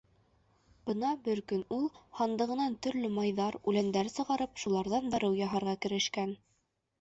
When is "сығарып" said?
4.15-4.57